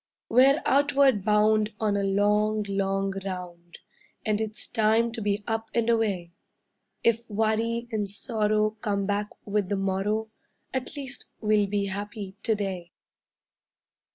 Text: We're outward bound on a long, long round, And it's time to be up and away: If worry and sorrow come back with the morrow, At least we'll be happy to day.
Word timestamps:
We're 0.29 0.63
outward 0.65 1.23
bound 1.23 1.73
on 1.79 1.95
a 1.95 2.01
long, 2.01 2.63
long 2.67 3.13
round, 3.23 3.77
And 4.25 4.41
it's 4.41 4.67
time 4.67 5.11
to 5.11 5.21
be 5.21 5.43
up 5.45 5.69
and 5.75 5.91
away: 5.91 6.31
If 7.03 7.29
worry 7.29 7.87
and 7.91 8.09
sorrow 8.09 8.71
come 8.81 9.05
back 9.05 9.29
with 9.45 9.69
the 9.69 9.75
morrow, 9.77 10.31
At 10.73 10.95
least 10.97 11.33
we'll 11.39 11.67
be 11.67 11.85
happy 11.85 12.35
to 12.41 12.55
day. 12.55 12.93